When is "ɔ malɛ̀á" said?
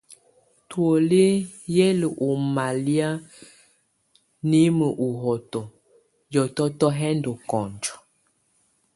2.25-3.09